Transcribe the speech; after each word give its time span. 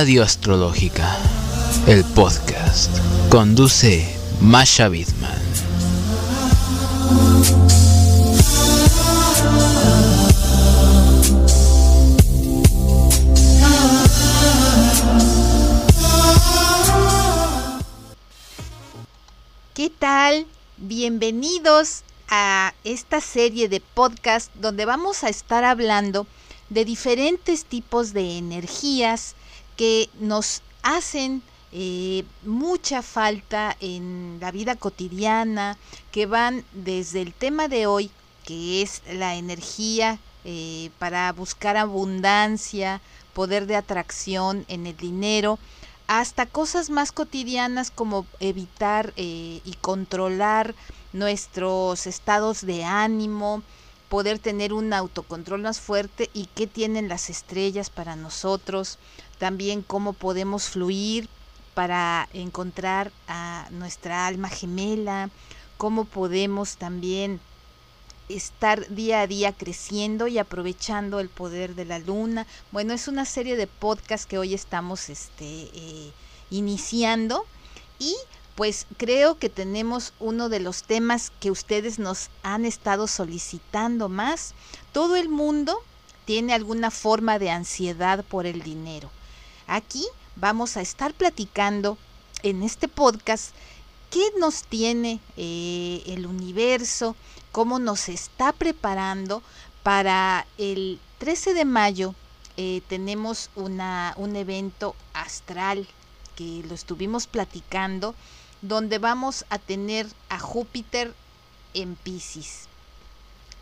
Radio 0.00 0.22
Astrológica, 0.22 1.14
el 1.86 2.02
podcast. 2.04 2.90
Conduce 3.28 4.08
Masha 4.40 4.88
Bidman. 4.88 5.38
¿Qué 19.74 19.90
tal? 19.90 20.46
Bienvenidos 20.78 22.04
a 22.30 22.72
esta 22.84 23.20
serie 23.20 23.68
de 23.68 23.80
podcast 23.80 24.50
donde 24.54 24.86
vamos 24.86 25.24
a 25.24 25.28
estar 25.28 25.62
hablando 25.64 26.26
de 26.70 26.86
diferentes 26.86 27.66
tipos 27.66 28.14
de 28.14 28.38
energías 28.38 29.34
que 29.80 30.10
nos 30.20 30.60
hacen 30.82 31.42
eh, 31.72 32.24
mucha 32.44 33.00
falta 33.00 33.74
en 33.80 34.36
la 34.38 34.50
vida 34.50 34.76
cotidiana, 34.76 35.78
que 36.12 36.26
van 36.26 36.66
desde 36.74 37.22
el 37.22 37.32
tema 37.32 37.66
de 37.66 37.86
hoy, 37.86 38.10
que 38.44 38.82
es 38.82 39.00
la 39.10 39.36
energía 39.36 40.18
eh, 40.44 40.90
para 40.98 41.32
buscar 41.32 41.78
abundancia, 41.78 43.00
poder 43.32 43.64
de 43.64 43.76
atracción 43.76 44.66
en 44.68 44.86
el 44.86 44.98
dinero, 44.98 45.58
hasta 46.08 46.44
cosas 46.44 46.90
más 46.90 47.10
cotidianas 47.10 47.90
como 47.90 48.26
evitar 48.38 49.14
eh, 49.16 49.62
y 49.64 49.76
controlar 49.80 50.74
nuestros 51.14 52.06
estados 52.06 52.66
de 52.66 52.84
ánimo, 52.84 53.62
poder 54.10 54.40
tener 54.40 54.74
un 54.74 54.92
autocontrol 54.92 55.62
más 55.62 55.80
fuerte 55.80 56.28
y 56.34 56.50
qué 56.54 56.66
tienen 56.66 57.08
las 57.08 57.30
estrellas 57.30 57.88
para 57.88 58.14
nosotros, 58.16 58.98
también 59.40 59.80
cómo 59.80 60.12
podemos 60.12 60.68
fluir 60.68 61.26
para 61.72 62.28
encontrar 62.34 63.10
a 63.26 63.66
nuestra 63.70 64.26
alma 64.26 64.50
gemela, 64.50 65.30
cómo 65.78 66.04
podemos 66.04 66.76
también 66.76 67.40
estar 68.28 68.86
día 68.90 69.22
a 69.22 69.26
día 69.26 69.54
creciendo 69.54 70.28
y 70.28 70.36
aprovechando 70.36 71.20
el 71.20 71.30
poder 71.30 71.74
de 71.74 71.86
la 71.86 71.98
luna. 71.98 72.46
Bueno, 72.70 72.92
es 72.92 73.08
una 73.08 73.24
serie 73.24 73.56
de 73.56 73.66
podcasts 73.66 74.26
que 74.26 74.36
hoy 74.36 74.52
estamos 74.52 75.08
este, 75.08 75.70
eh, 75.72 76.12
iniciando 76.50 77.46
y 77.98 78.14
pues 78.56 78.86
creo 78.98 79.38
que 79.38 79.48
tenemos 79.48 80.12
uno 80.20 80.50
de 80.50 80.60
los 80.60 80.82
temas 80.82 81.32
que 81.40 81.50
ustedes 81.50 81.98
nos 81.98 82.28
han 82.42 82.66
estado 82.66 83.06
solicitando 83.06 84.10
más. 84.10 84.52
Todo 84.92 85.16
el 85.16 85.30
mundo 85.30 85.78
tiene 86.26 86.52
alguna 86.52 86.90
forma 86.90 87.38
de 87.38 87.50
ansiedad 87.50 88.22
por 88.22 88.44
el 88.44 88.60
dinero. 88.60 89.10
Aquí 89.72 90.04
vamos 90.34 90.76
a 90.76 90.80
estar 90.80 91.14
platicando 91.14 91.96
en 92.42 92.64
este 92.64 92.88
podcast 92.88 93.54
qué 94.10 94.20
nos 94.40 94.64
tiene 94.64 95.20
eh, 95.36 96.02
el 96.06 96.26
universo, 96.26 97.14
cómo 97.52 97.78
nos 97.78 98.08
está 98.08 98.50
preparando 98.50 99.44
para 99.84 100.44
el 100.58 100.98
13 101.18 101.54
de 101.54 101.64
mayo. 101.64 102.16
Eh, 102.56 102.82
tenemos 102.88 103.48
una, 103.54 104.12
un 104.16 104.34
evento 104.34 104.96
astral 105.12 105.86
que 106.34 106.64
lo 106.68 106.74
estuvimos 106.74 107.28
platicando, 107.28 108.16
donde 108.62 108.98
vamos 108.98 109.44
a 109.50 109.60
tener 109.60 110.08
a 110.30 110.40
Júpiter 110.40 111.14
en 111.74 111.94
Pisces. 111.94 112.66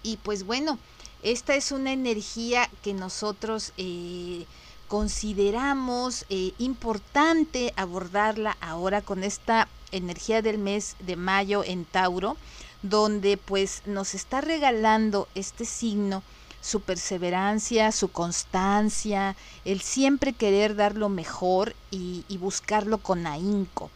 Y 0.02 0.16
pues 0.16 0.46
bueno, 0.46 0.78
esta 1.22 1.54
es 1.54 1.70
una 1.70 1.92
energía 1.92 2.70
que 2.82 2.94
nosotros 2.94 3.74
eh, 3.76 4.46
consideramos 4.88 6.24
eh, 6.30 6.52
importante 6.58 7.72
abordarla 7.76 8.56
ahora 8.60 9.02
con 9.02 9.22
esta 9.22 9.68
energía 9.92 10.42
del 10.42 10.58
mes 10.58 10.96
de 11.00 11.16
mayo 11.16 11.62
en 11.64 11.84
Tauro, 11.84 12.36
donde 12.82 13.36
pues 13.36 13.82
nos 13.86 14.14
está 14.14 14.40
regalando 14.40 15.28
este 15.34 15.64
signo 15.64 16.22
su 16.60 16.80
perseverancia, 16.80 17.92
su 17.92 18.08
constancia, 18.08 19.36
el 19.64 19.80
siempre 19.80 20.32
querer 20.32 20.74
dar 20.74 20.96
lo 20.96 21.08
mejor 21.08 21.74
y, 21.90 22.24
buscarlo 22.38 22.98
con 22.98 23.26
ahínco. 23.26 23.90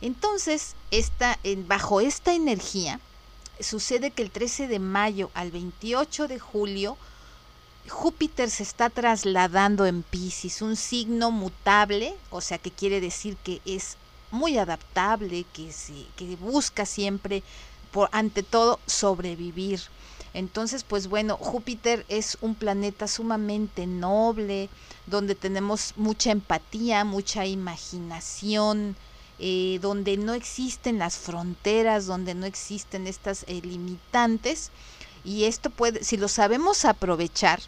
Entonces, 0.00 0.74
esta, 0.90 1.38
bajo 1.66 2.00
esta 2.00 2.34
energía, 2.34 3.00
sucede 3.60 4.10
que 4.10 4.22
el 4.22 4.30
13 4.30 4.68
de 4.68 4.78
mayo 4.78 5.30
al 5.34 5.50
28 5.50 6.28
de 6.28 6.38
julio, 6.38 6.96
Júpiter 7.88 8.50
se 8.50 8.62
está 8.62 8.90
trasladando 8.90 9.86
en 9.86 10.02
Pisces, 10.02 10.62
un 10.62 10.76
signo 10.76 11.30
mutable, 11.30 12.14
o 12.30 12.40
sea 12.40 12.58
que 12.58 12.70
quiere 12.70 13.00
decir 13.00 13.36
que 13.36 13.60
es 13.64 13.96
muy 14.30 14.58
adaptable, 14.58 15.44
que, 15.52 15.70
que 16.16 16.36
busca 16.36 16.86
siempre, 16.86 17.42
por, 17.92 18.08
ante 18.12 18.42
todo, 18.42 18.80
sobrevivir. 18.86 19.80
Entonces, 20.34 20.84
pues 20.84 21.06
bueno, 21.06 21.36
Júpiter 21.36 22.04
es 22.08 22.36
un 22.42 22.54
planeta 22.54 23.08
sumamente 23.08 23.86
noble, 23.86 24.68
donde 25.06 25.34
tenemos 25.34 25.94
mucha 25.96 26.30
empatía, 26.30 27.04
mucha 27.04 27.46
imaginación, 27.46 28.96
eh, 29.38 29.78
donde 29.80 30.16
no 30.16 30.34
existen 30.34 30.98
las 30.98 31.16
fronteras, 31.16 32.06
donde 32.06 32.34
no 32.34 32.46
existen 32.46 33.06
estas 33.06 33.44
eh, 33.48 33.60
limitantes. 33.62 34.70
Y 35.24 35.44
esto 35.44 35.70
puede, 35.70 36.04
si 36.04 36.16
lo 36.16 36.28
sabemos 36.28 36.84
aprovechar, 36.84 37.60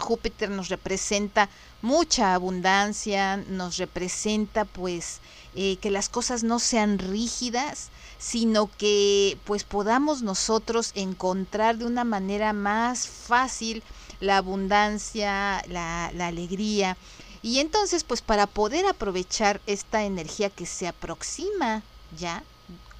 Júpiter 0.00 0.50
nos 0.50 0.68
representa 0.68 1.48
mucha 1.82 2.34
abundancia, 2.34 3.36
nos 3.36 3.76
representa 3.76 4.64
pues 4.64 5.20
eh, 5.54 5.76
que 5.76 5.90
las 5.90 6.08
cosas 6.08 6.42
no 6.42 6.58
sean 6.58 6.98
rígidas, 6.98 7.90
sino 8.18 8.70
que 8.76 9.38
pues 9.44 9.64
podamos 9.64 10.22
nosotros 10.22 10.92
encontrar 10.94 11.78
de 11.78 11.86
una 11.86 12.04
manera 12.04 12.52
más 12.52 13.06
fácil 13.06 13.82
la 14.20 14.38
abundancia, 14.38 15.62
la, 15.68 16.10
la 16.14 16.26
alegría. 16.26 16.96
Y 17.42 17.60
entonces 17.60 18.04
pues 18.04 18.20
para 18.20 18.46
poder 18.46 18.86
aprovechar 18.86 19.60
esta 19.66 20.04
energía 20.04 20.50
que 20.50 20.66
se 20.66 20.88
aproxima 20.88 21.82
ya, 22.18 22.42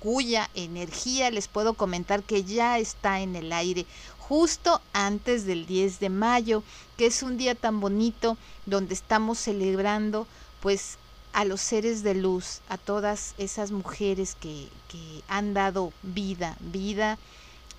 cuya 0.00 0.49
energía 0.55 1.31
les 1.31 1.47
puedo 1.47 1.75
comentar 1.75 2.22
que 2.22 2.43
ya 2.43 2.78
está 2.78 3.21
en 3.21 3.37
el 3.37 3.53
aire 3.53 3.87
justo 4.30 4.80
antes 4.92 5.44
del 5.44 5.66
10 5.66 5.98
de 5.98 6.08
mayo, 6.08 6.62
que 6.96 7.06
es 7.06 7.24
un 7.24 7.36
día 7.36 7.56
tan 7.56 7.80
bonito 7.80 8.36
donde 8.64 8.94
estamos 8.94 9.41
celebrando 9.41 10.24
pues 10.62 10.98
a 11.32 11.44
los 11.44 11.60
seres 11.60 12.04
de 12.04 12.14
luz, 12.14 12.60
a 12.69 12.78
todas 12.78 13.34
esas 13.38 13.72
mujeres 13.72 14.36
que, 14.38 14.69
que 14.86 15.22
han 15.26 15.52
dado 15.52 15.92
vida, 16.04 16.56
vida 16.60 17.19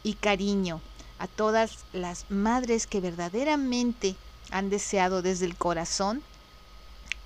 y 0.03 0.15
cariño, 0.15 0.81
a 1.19 1.27
todas 1.27 1.85
las 1.93 2.25
madres 2.27 2.85
que 2.85 2.99
verdaderamente 2.99 4.17
han 4.51 4.69
deseado 4.69 5.21
desde 5.21 5.45
el 5.45 5.55
corazón 5.55 6.21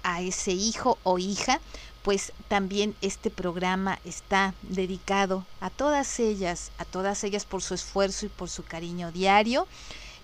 a 0.03 0.21
ese 0.21 0.51
hijo 0.51 0.99
o 1.01 1.17
hija, 1.17 1.59
pues 2.05 2.31
también 2.47 2.95
este 3.01 3.29
programa 3.29 3.99
está 4.05 4.53
dedicado 4.61 5.45
a 5.59 5.69
todas 5.69 6.19
ellas, 6.19 6.71
a 6.77 6.85
todas 6.85 7.23
ellas 7.25 7.45
por 7.45 7.61
su 7.61 7.73
esfuerzo 7.73 8.27
y 8.27 8.29
por 8.29 8.47
su 8.47 8.63
cariño 8.63 9.11
diario. 9.11 9.67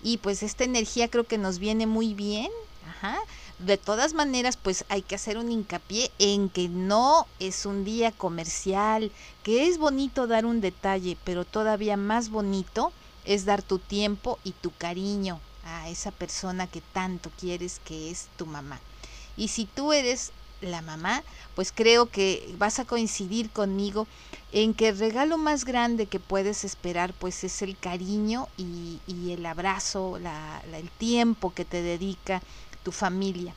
Y 0.02 0.16
pues 0.18 0.42
esta 0.42 0.64
energía 0.64 1.08
creo 1.08 1.24
que 1.24 1.38
nos 1.38 1.58
viene 1.58 1.86
muy 1.86 2.14
bien. 2.14 2.50
Ajá 2.88 3.20
de 3.62 3.78
todas 3.78 4.12
maneras, 4.12 4.56
pues 4.56 4.84
hay 4.88 5.02
que 5.02 5.14
hacer 5.14 5.38
un 5.38 5.50
hincapié 5.50 6.10
en 6.18 6.48
que 6.48 6.68
no 6.68 7.26
es 7.38 7.64
un 7.64 7.84
día 7.84 8.10
comercial, 8.10 9.12
que 9.44 9.68
es 9.68 9.78
bonito 9.78 10.26
dar 10.26 10.46
un 10.46 10.60
detalle, 10.60 11.16
pero 11.24 11.44
todavía 11.44 11.96
más 11.96 12.28
bonito 12.28 12.92
es 13.24 13.44
dar 13.44 13.62
tu 13.62 13.78
tiempo 13.78 14.38
y 14.42 14.50
tu 14.52 14.72
cariño 14.72 15.40
a 15.64 15.88
esa 15.88 16.10
persona 16.10 16.66
que 16.66 16.80
tanto 16.92 17.30
quieres 17.38 17.80
que 17.84 18.10
es 18.10 18.26
tu 18.36 18.46
mamá. 18.46 18.80
Y 19.36 19.48
si 19.48 19.64
tú 19.64 19.92
eres 19.92 20.32
la 20.62 20.82
mamá, 20.82 21.22
pues 21.54 21.72
creo 21.72 22.06
que 22.06 22.54
vas 22.58 22.78
a 22.78 22.84
coincidir 22.84 23.50
conmigo 23.50 24.06
en 24.52 24.74
que 24.74 24.88
el 24.88 24.98
regalo 24.98 25.38
más 25.38 25.64
grande 25.64 26.06
que 26.06 26.20
puedes 26.20 26.64
esperar 26.64 27.12
pues 27.14 27.42
es 27.44 27.62
el 27.62 27.76
cariño 27.76 28.48
y, 28.56 29.00
el 29.30 29.46
abrazo, 29.46 30.18
el 30.18 30.90
tiempo 30.90 31.52
que 31.54 31.64
te 31.64 31.82
dedica 31.82 32.42
tu 32.82 32.92
familia. 32.92 33.54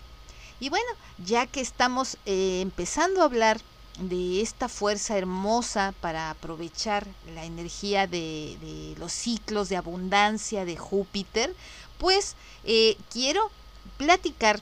Y 0.60 0.70
bueno, 0.70 0.88
ya 1.18 1.48
que 1.48 1.60
estamos 1.60 2.18
eh, 2.26 2.62
empezando 2.62 3.22
a 3.22 3.26
hablar 3.26 3.60
de 4.00 4.42
esta 4.42 4.68
fuerza 4.68 5.18
hermosa 5.18 5.94
para 6.02 6.30
aprovechar 6.30 7.08
la 7.34 7.46
energía 7.46 8.08
de, 8.08 8.96
los 8.98 9.12
ciclos 9.12 9.70
de 9.70 9.78
abundancia 9.78 10.66
de 10.66 10.78
Júpiter, 10.78 11.54
pues 11.98 12.36
eh, 12.64 12.98
quiero 13.12 13.50
platicar 13.98 14.62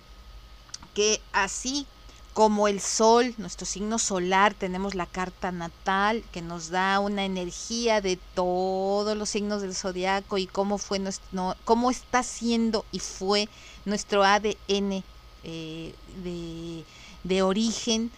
que 0.94 1.22
así 1.32 1.88
como 2.34 2.68
el 2.68 2.82
sol, 2.82 3.36
nuestro 3.38 3.66
signo 3.66 4.00
solar, 4.00 4.56
tenemos 4.56 4.96
la 4.96 5.06
carta 5.06 5.52
natal 5.52 6.24
que 6.32 6.42
nos 6.42 6.70
da 6.70 7.00
una 7.00 7.26
energía 7.26 8.02
de 8.02 8.18
todos 8.34 9.16
los 9.16 9.30
signos 9.30 9.62
del 9.62 9.76
zodiaco 9.76 10.40
y 10.40 10.48
cómo 10.48 10.80
fue 10.80 10.98
nuestro, 10.98 11.56
cómo 11.64 11.92
está 11.92 12.24
siendo 12.24 12.86
y 12.92 13.00
fue 13.00 13.50
nuestro 13.86 14.24
ADN 14.24 15.04
eh, 15.44 15.94
de, 16.24 16.84
de 17.24 17.42
origen, 17.44 18.12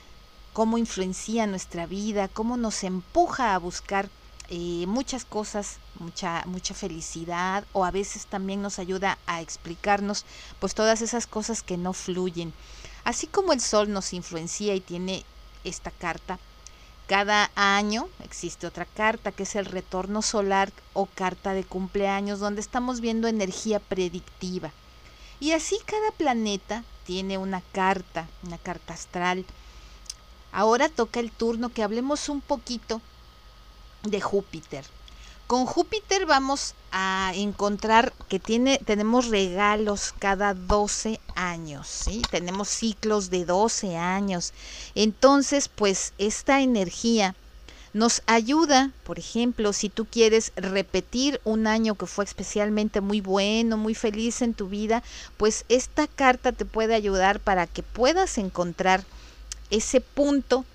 cómo 0.54 0.78
influencia 0.78 1.46
nuestra 1.46 1.86
vida, 1.86 2.30
cómo 2.30 2.56
nos 2.56 2.86
empuja 2.86 3.54
a 3.54 3.60
buscar 3.60 4.10
eh, 4.48 4.86
muchas 4.88 5.26
cosas, 5.26 5.80
mucha, 6.00 6.44
mucha 6.46 6.74
felicidad 6.74 7.66
o 7.74 7.84
a 7.84 7.92
veces 7.92 8.28
también 8.28 8.62
nos 8.62 8.80
ayuda 8.80 9.18
a 9.26 9.42
explicarnos 9.42 10.24
pues 10.60 10.76
todas 10.76 11.02
esas 11.02 11.28
cosas 11.28 11.64
que 11.64 11.78
no 11.78 11.92
fluyen. 11.94 12.54
Así 13.06 13.28
como 13.28 13.54
el 13.54 13.62
sol 13.62 13.92
nos 13.92 14.14
influencia 14.14 14.74
y 14.76 14.82
tiene 14.82 15.24
esta 15.64 15.92
carta, 15.92 16.40
cada 17.08 17.52
año 17.54 18.10
existe 18.24 18.66
otra 18.66 18.86
carta 18.86 19.32
que 19.32 19.44
es 19.44 19.56
el 19.56 19.66
retorno 19.66 20.24
solar 20.24 20.74
o 20.94 21.06
carta 21.06 21.54
de 21.54 21.64
cumpleaños 21.64 22.40
donde 22.40 22.62
estamos 22.62 23.02
viendo 23.02 23.28
energía 23.28 23.80
predictiva. 23.80 24.72
Y 25.40 25.52
así 25.52 25.78
cada 25.86 26.10
planeta 26.12 26.84
tiene 27.06 27.38
una 27.38 27.62
carta, 27.74 28.28
una 28.42 28.58
carta 28.58 28.96
astral. 28.96 29.46
Ahora 30.52 30.90
toca 30.90 31.20
el 31.20 31.32
turno 31.32 31.70
que 31.70 31.84
hablemos 31.84 32.28
un 32.28 32.42
poquito 32.42 33.02
de 34.02 34.20
Júpiter. 34.20 34.84
Con 35.48 35.68
Júpiter 35.68 36.26
vamos 36.26 36.74
a 36.92 37.32
encontrar 37.36 38.14
que 38.30 38.40
tiene, 38.40 38.80
tenemos 38.84 39.28
regalos 39.28 40.12
cada 40.18 40.56
12 40.56 41.20
años, 41.36 41.88
¿sí? 41.88 42.24
Tenemos 42.32 42.68
ciclos 42.68 43.30
de 43.30 43.46
12 43.46 43.96
años. 43.96 44.54
Entonces, 44.96 45.68
pues 45.68 46.14
esta 46.18 46.62
energía 46.62 47.36
nos 47.94 48.24
ayuda, 48.26 48.92
por 49.04 49.20
ejemplo, 49.20 49.72
si 49.72 49.90
tú 49.90 50.06
quieres 50.06 50.52
repetir 50.56 51.40
un 51.44 51.68
año 51.68 51.94
que 51.94 52.08
fue 52.08 52.26
especialmente 52.26 53.00
muy 53.00 53.22
bueno, 53.22 53.78
muy 53.78 53.94
feliz 53.94 54.42
en 54.42 54.56
tu 54.56 54.68
vida, 54.68 55.04
pues 55.38 55.64
esta 55.70 56.08
carta 56.08 56.54
te 56.54 56.66
puede 56.66 56.96
ayudar 56.96 57.40
para 57.40 57.68
que 57.68 57.84
puedas 57.84 58.40
encontrar 58.40 59.04
ese 59.70 60.02
punto 60.02 60.66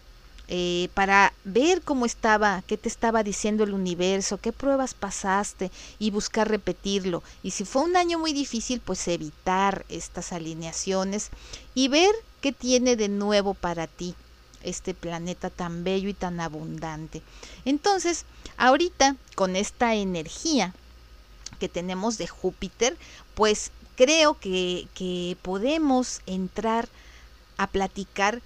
eh, 0.52 0.88
para 0.94 1.32
ver 1.44 1.80
cómo 1.80 2.06
estaba, 2.06 2.64
qué 2.66 2.76
te 2.76 2.88
estaba 2.88 3.22
diciendo 3.22 3.62
el 3.62 3.72
universo, 3.72 4.38
qué 4.38 4.52
pruebas 4.52 4.94
pasaste 4.94 5.70
y 6.00 6.10
buscar 6.10 6.48
repetirlo. 6.48 7.22
Y 7.44 7.52
si 7.52 7.64
fue 7.64 7.82
un 7.82 7.96
año 7.96 8.18
muy 8.18 8.32
difícil, 8.32 8.80
pues 8.80 9.06
evitar 9.06 9.86
estas 9.88 10.32
alineaciones 10.32 11.30
y 11.72 11.86
ver 11.86 12.10
qué 12.40 12.50
tiene 12.50 12.96
de 12.96 13.08
nuevo 13.08 13.54
para 13.54 13.86
ti 13.86 14.16
este 14.64 14.92
planeta 14.92 15.50
tan 15.50 15.84
bello 15.84 16.08
y 16.08 16.14
tan 16.14 16.40
abundante. 16.40 17.22
Entonces, 17.64 18.24
ahorita 18.56 19.14
con 19.36 19.54
esta 19.54 19.94
energía 19.94 20.74
que 21.60 21.68
tenemos 21.68 22.18
de 22.18 22.26
Júpiter, 22.26 22.96
pues 23.36 23.70
creo 23.94 24.36
que, 24.36 24.88
que 24.94 25.36
podemos 25.42 26.22
entrar 26.26 26.88
a 27.56 27.68
platicar 27.68 28.42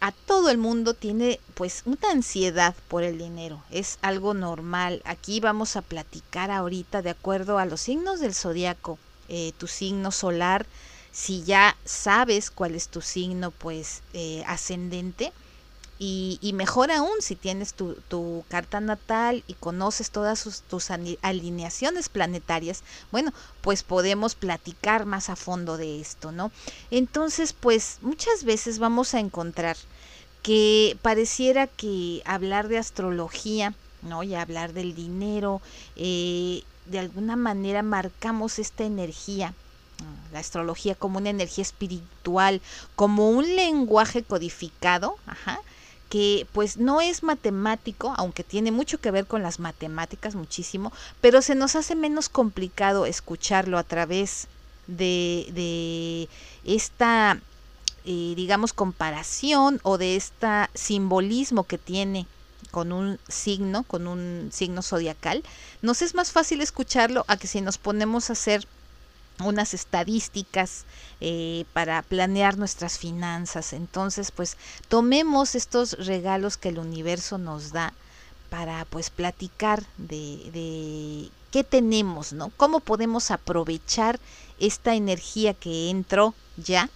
a 0.00 0.12
todo 0.12 0.50
el 0.50 0.58
mundo 0.58 0.94
tiene 0.94 1.40
pues 1.54 1.82
una 1.84 2.10
ansiedad 2.10 2.74
por 2.88 3.02
el 3.02 3.18
dinero. 3.18 3.62
Es 3.70 3.98
algo 4.02 4.34
normal. 4.34 5.02
Aquí 5.04 5.40
vamos 5.40 5.76
a 5.76 5.82
platicar 5.82 6.50
ahorita 6.50 7.02
de 7.02 7.10
acuerdo 7.10 7.58
a 7.58 7.66
los 7.66 7.82
signos 7.82 8.20
del 8.20 8.34
zodiaco. 8.34 8.98
Eh, 9.28 9.52
tu 9.58 9.66
signo 9.68 10.10
solar, 10.10 10.66
si 11.12 11.44
ya 11.44 11.76
sabes 11.84 12.50
cuál 12.50 12.74
es 12.74 12.88
tu 12.88 13.00
signo 13.00 13.52
pues 13.52 14.02
eh, 14.12 14.42
ascendente, 14.46 15.32
y, 16.02 16.52
mejor 16.54 16.90
aún 16.90 17.20
si 17.20 17.36
tienes 17.36 17.74
tu, 17.74 18.44
carta 18.48 18.80
natal 18.80 19.44
y 19.46 19.52
conoces 19.52 20.10
todas 20.10 20.64
tus 20.66 20.90
alineaciones 20.90 22.08
planetarias, 22.08 22.82
bueno, 23.12 23.34
pues 23.60 23.82
podemos 23.82 24.34
platicar 24.34 25.04
más 25.04 25.28
a 25.28 25.36
fondo 25.36 25.76
de 25.76 26.00
esto, 26.00 26.32
¿no? 26.32 26.52
Entonces, 26.90 27.52
pues 27.52 27.98
muchas 28.00 28.44
veces 28.44 28.78
vamos 28.78 29.12
a 29.12 29.20
encontrar 29.20 29.76
que 30.42 30.96
pareciera 31.02 31.66
que 31.66 32.22
hablar 32.24 32.68
de 32.68 32.78
astrología, 32.78 33.74
¿no? 34.00 34.22
Y 34.22 34.34
hablar 34.34 34.72
del 34.72 34.94
dinero, 34.94 35.60
eh, 35.96 36.62
de 36.86 36.98
alguna 36.98 37.36
manera 37.36 37.82
marcamos 37.82 38.58
esta 38.58 38.84
energía 38.84 39.52
la 40.32 40.38
astrología 40.38 40.94
como 40.94 41.18
una 41.18 41.28
energía 41.28 41.60
espiritual, 41.60 42.62
como 42.96 43.28
un 43.28 43.54
lenguaje 43.54 44.22
codificado, 44.22 45.16
ajá, 45.26 45.60
que 46.10 46.46
pues 46.52 46.76
no 46.76 47.00
es 47.00 47.22
matemático, 47.22 48.12
aunque 48.18 48.44
tiene 48.44 48.72
mucho 48.72 48.98
que 48.98 49.12
ver 49.12 49.26
con 49.26 49.42
las 49.42 49.60
matemáticas, 49.60 50.34
muchísimo, 50.34 50.92
pero 51.20 51.40
se 51.40 51.54
nos 51.54 51.76
hace 51.76 51.94
menos 51.94 52.28
complicado 52.28 53.06
escucharlo 53.06 53.78
a 53.78 53.84
través 53.84 54.48
de, 54.88 55.46
de 55.54 56.28
esta, 56.64 57.38
eh, 58.04 58.34
digamos, 58.36 58.72
comparación 58.72 59.80
o 59.84 59.98
de 59.98 60.16
este 60.16 60.48
simbolismo 60.74 61.64
que 61.64 61.78
tiene 61.78 62.26
con 62.72 62.92
un 62.92 63.18
signo, 63.28 63.84
con 63.84 64.08
un 64.08 64.50
signo 64.52 64.82
zodiacal, 64.82 65.44
nos 65.80 66.02
es 66.02 66.14
más 66.16 66.32
fácil 66.32 66.60
escucharlo 66.60 67.24
a 67.28 67.36
que 67.36 67.46
si 67.46 67.60
nos 67.60 67.78
ponemos 67.78 68.30
a 68.30 68.32
hacer 68.32 68.66
unas 69.42 69.74
estadísticas 69.74 70.84
eh, 71.20 71.64
para 71.72 72.02
planear 72.02 72.58
nuestras 72.58 72.98
finanzas. 72.98 73.72
Entonces, 73.72 74.30
pues 74.30 74.56
tomemos 74.88 75.54
estos 75.54 75.92
regalos 76.06 76.56
que 76.56 76.70
el 76.70 76.78
universo 76.78 77.38
nos 77.38 77.72
da 77.72 77.92
para 78.50 78.84
pues 78.86 79.10
platicar 79.10 79.84
de, 79.96 80.50
de 80.52 81.30
qué 81.50 81.64
tenemos, 81.64 82.32
¿no? 82.32 82.50
Cómo 82.56 82.80
podemos 82.80 83.30
aprovechar 83.30 84.18
esta 84.58 84.94
energía 84.94 85.54
que 85.54 85.90
entró 85.90 86.34
ya 86.56 86.90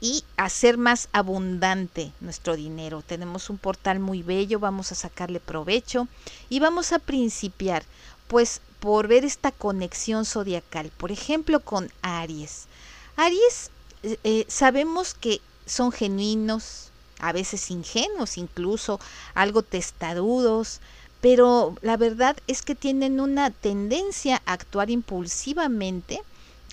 y 0.00 0.24
hacer 0.36 0.78
más 0.78 1.08
abundante 1.12 2.12
nuestro 2.20 2.56
dinero. 2.56 3.02
Tenemos 3.06 3.50
un 3.50 3.58
portal 3.58 4.00
muy 4.00 4.22
bello, 4.22 4.58
vamos 4.58 4.90
a 4.90 4.96
sacarle 4.96 5.38
provecho 5.38 6.08
y 6.48 6.58
vamos 6.58 6.92
a 6.92 6.98
principiar 6.98 7.84
pues 8.26 8.60
por 8.82 9.06
ver 9.06 9.24
esta 9.24 9.52
conexión 9.52 10.24
zodiacal, 10.24 10.90
por 10.96 11.12
ejemplo 11.12 11.60
con 11.60 11.88
Aries. 12.02 12.66
Aries 13.14 13.70
eh, 14.02 14.18
eh, 14.24 14.44
sabemos 14.48 15.14
que 15.14 15.40
son 15.66 15.92
genuinos, 15.92 16.90
a 17.20 17.30
veces 17.30 17.70
ingenuos, 17.70 18.36
incluso 18.38 18.98
algo 19.34 19.62
testarudos, 19.62 20.80
pero 21.20 21.76
la 21.80 21.96
verdad 21.96 22.36
es 22.48 22.62
que 22.62 22.74
tienen 22.74 23.20
una 23.20 23.52
tendencia 23.52 24.42
a 24.46 24.54
actuar 24.54 24.90
impulsivamente, 24.90 26.20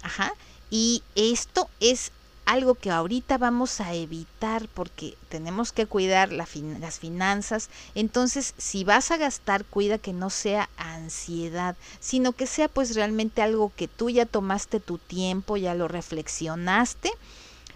ajá, 0.01 0.33
y 0.71 1.03
esto 1.13 1.69
es 1.79 2.11
algo 2.49 2.73
que 2.73 2.89
ahorita 2.89 3.37
vamos 3.37 3.79
a 3.79 3.93
evitar 3.93 4.67
porque 4.73 5.15
tenemos 5.29 5.71
que 5.71 5.85
cuidar 5.85 6.31
las 6.31 6.97
finanzas. 6.97 7.69
Entonces, 7.93 8.55
si 8.57 8.83
vas 8.83 9.11
a 9.11 9.17
gastar, 9.17 9.65
cuida 9.65 9.99
que 9.99 10.13
no 10.13 10.31
sea 10.31 10.67
ansiedad, 10.75 11.75
sino 11.99 12.31
que 12.31 12.47
sea 12.47 12.67
pues 12.67 12.95
realmente 12.95 13.43
algo 13.43 13.71
que 13.75 13.87
tú 13.87 14.09
ya 14.09 14.25
tomaste 14.25 14.79
tu 14.79 14.97
tiempo, 14.97 15.57
ya 15.57 15.75
lo 15.75 15.87
reflexionaste. 15.87 17.11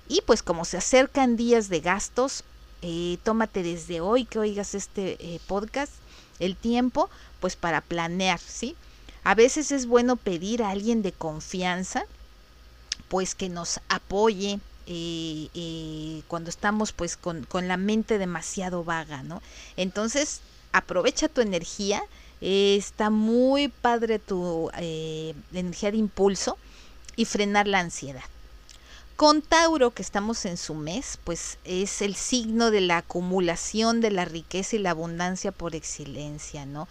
Y 0.07 0.21
pues 0.25 0.41
como 0.41 0.65
se 0.65 0.77
acercan 0.77 1.37
días 1.37 1.69
de 1.69 1.79
gastos, 1.79 2.43
eh, 2.81 3.19
tómate 3.21 3.61
desde 3.61 4.01
hoy 4.01 4.25
que 4.25 4.39
oigas 4.39 4.73
este 4.73 5.17
eh, 5.19 5.39
podcast 5.45 5.93
el 6.39 6.55
tiempo 6.55 7.11
pues 7.39 7.55
para 7.55 7.81
planear, 7.81 8.39
¿sí? 8.39 8.75
A 9.23 9.35
veces 9.35 9.71
es 9.71 9.85
bueno 9.85 10.15
pedir 10.15 10.63
a 10.63 10.71
alguien 10.71 11.03
de 11.03 11.11
confianza 11.11 12.05
pues 13.13 13.36
que 13.36 13.48
nos 13.48 13.79
apoye 13.89 14.60
eh, 14.88 15.48
eh, 15.53 16.24
cuando 16.27 16.50
estamos 16.50 16.93
pues 16.93 17.15
con, 17.15 17.46
la 17.51 17.77
mente 17.77 18.17
demasiado 18.17 18.84
vaga, 18.84 19.22
¿no? 19.22 19.39
Entonces, 19.77 20.41
aprovecha 20.72 21.29
tu 21.29 21.41
energía, 21.41 22.01
está 22.41 23.12
muy 23.12 23.67
padre 23.67 24.17
tu 24.17 24.72
eh, 24.79 25.36
energía 25.53 25.91
de 25.91 25.98
impulso 25.98 26.58
y 27.15 27.25
frenar 27.25 27.67
la 27.67 27.82
ansiedad. 27.82 28.24
Con 29.15 29.43
Tauro, 29.43 29.91
que 29.91 30.01
estamos 30.01 30.43
en 30.46 30.58
su 30.58 30.74
mes, 30.74 31.20
pues 31.24 31.60
es 31.65 32.01
el 32.01 32.15
signo 32.15 32.72
de 32.72 32.82
la 32.82 32.98
acumulación 32.98 34.01
de 34.01 34.10
la 34.10 34.25
riqueza 34.25 34.75
y 34.75 34.79
la 34.79 34.89
abundancia 34.89 35.51
por 35.51 35.75
excelencia, 35.75 36.65
¿no? 36.65 36.88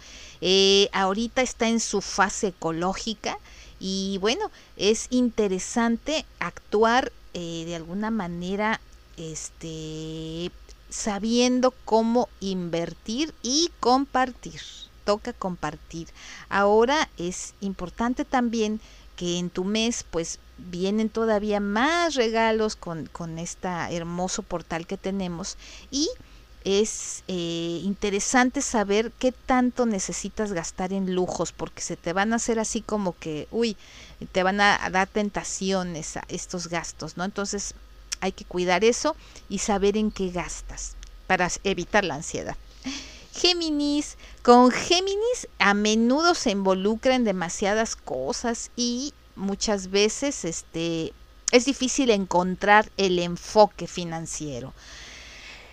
ahorita 0.93 1.41
está 1.41 1.67
en 1.67 1.81
su 1.81 1.99
fase 1.99 2.47
ecológica, 2.47 3.37
y 3.85 4.17
bueno, 4.19 4.49
es 4.77 5.07
interesante 5.09 6.25
actuar 6.39 7.11
eh, 7.33 7.63
de 7.65 7.75
alguna 7.75 8.11
manera 8.11 8.79
este, 9.17 10.53
sabiendo 10.89 11.73
cómo 11.83 12.29
invertir 12.39 13.33
y 13.43 13.71
compartir. 13.81 14.61
Toca 15.03 15.33
compartir. 15.33 16.07
Ahora 16.47 17.09
es 17.17 17.55
importante 17.59 18.23
también 18.23 18.79
que 19.17 19.37
en 19.37 19.49
tu 19.49 19.65
mes 19.65 20.05
pues 20.09 20.39
vienen 20.57 21.09
todavía 21.09 21.59
más 21.59 22.15
regalos 22.15 22.77
con, 22.77 23.07
con 23.07 23.37
este 23.37 23.67
hermoso 23.67 24.43
portal 24.43 24.87
que 24.87 24.95
tenemos 24.95 25.57
y 25.91 26.07
es 26.65 27.23
eh, 27.27 27.81
interesante 27.83 28.61
saber 28.61 29.11
qué 29.19 29.31
tanto 29.31 29.85
necesitas 29.85 30.53
gastar 30.53 30.93
en 30.93 31.13
lujos, 31.13 31.51
porque 31.51 31.81
se 31.81 31.97
te 31.97 32.13
van 32.13 32.33
a 32.33 32.37
hacer 32.37 32.59
así 32.59 32.81
como 32.81 33.17
que, 33.17 33.47
uy, 33.51 33.77
te 34.31 34.43
van 34.43 34.61
a 34.61 34.89
dar 34.91 35.07
tentaciones 35.07 36.17
a 36.17 36.23
estos 36.27 36.67
gastos, 36.67 37.17
¿no? 37.17 37.23
Entonces 37.23 37.73
hay 38.21 38.31
que 38.31 38.45
cuidar 38.45 38.83
eso 38.83 39.15
y 39.49 39.59
saber 39.59 39.97
en 39.97 40.11
qué 40.11 40.29
gastas 40.29 40.95
para 41.27 41.49
evitar 41.63 42.05
la 42.05 42.15
ansiedad. 42.15 42.55
Géminis, 43.33 44.17
con 44.43 44.71
Géminis 44.71 45.47
a 45.59 45.73
menudo 45.73 46.35
se 46.35 46.51
involucra 46.51 47.15
en 47.15 47.23
demasiadas 47.23 47.95
cosas 47.95 48.69
y 48.75 49.13
muchas 49.35 49.89
veces 49.89 50.45
este, 50.45 51.13
es 51.51 51.65
difícil 51.65 52.11
encontrar 52.11 52.89
el 52.97 53.19
enfoque 53.19 53.87
financiero. 53.87 54.73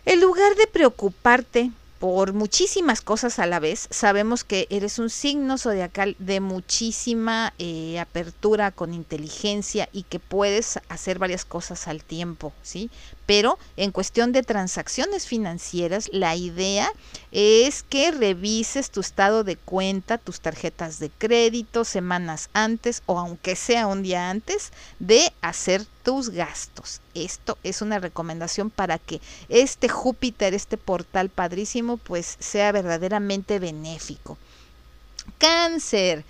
En 0.07 0.21
lugar 0.21 0.55
de 0.57 0.67
preocuparte 0.67 1.71
por 1.99 2.33
muchísimas 2.33 3.03
cosas 3.03 3.39
a 3.39 3.45
la 3.45 3.61
vez, 3.61 3.87
sabemos 3.91 4.43
que 4.43 4.67
eres 4.71 4.99
un 4.99 5.11
signo 5.11 5.59
zodiacal 5.59 6.17
de 6.19 6.41
muchísima 6.41 7.53
eh, 7.59 7.99
apertura 8.01 8.71
con 8.71 8.95
inteligencia 8.95 9.91
y 9.93 10.05
que 10.05 10.19
puedes 10.19 10.81
hacer 10.89 11.19
varias 11.19 11.45
cosas 11.45 11.87
al 11.89 12.03
tiempo, 12.03 12.55
¿sí? 12.63 12.91
Pero 13.27 13.59
en 13.77 13.91
cuestión 13.91 14.33
de 14.33 14.43
transacciones 14.43 15.27
financieras, 15.27 16.09
la 16.11 16.35
idea 16.35 16.91
es 17.33 17.83
que 17.83 18.11
revises 18.11 18.91
tu 18.91 19.01
estado 19.01 19.45
de 19.45 19.57
cuenta, 19.57 20.17
tus 20.17 20.41
tarjetas 20.41 21.01
de 21.01 21.11
crédito 21.11 21.85
semanas 21.85 22.49
antes 22.55 23.03
o 23.05 23.19
aunque 23.19 23.57
sea 23.57 23.87
un 23.87 24.03
día 24.03 24.31
antes 24.31 24.73
de 25.01 25.31
hacer 25.43 25.85
tus 26.03 26.31
gastos. 26.31 27.03
Esto 27.15 27.59
es 27.63 27.83
una 27.83 27.99
recomendación 27.99 28.71
para 28.71 28.99
que 28.99 29.21
este 29.49 29.89
Júpiter, 29.89 30.55
este 30.55 30.77
portal 30.77 31.29
padrísimo, 31.29 31.97
pues 31.97 32.37
sea 32.39 32.73
verdaderamente 32.73 33.59
benéfico. 33.59 34.39
Cáncer. 35.39 36.25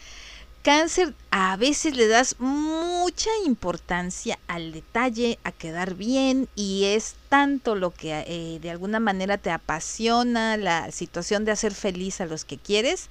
Cáncer, 0.62 1.14
a 1.30 1.56
veces 1.56 1.96
le 1.96 2.06
das 2.06 2.36
mucha 2.38 3.30
importancia 3.46 4.38
al 4.46 4.72
detalle, 4.72 5.38
a 5.42 5.52
quedar 5.52 5.94
bien 5.94 6.48
y 6.54 6.84
es 6.84 7.14
tanto 7.30 7.74
lo 7.74 7.92
que 7.92 8.24
eh, 8.26 8.58
de 8.60 8.70
alguna 8.70 9.00
manera 9.00 9.38
te 9.38 9.50
apasiona 9.50 10.58
la 10.58 10.92
situación 10.92 11.46
de 11.46 11.52
hacer 11.52 11.72
feliz 11.72 12.20
a 12.20 12.26
los 12.26 12.44
que 12.44 12.58
quieres 12.58 13.08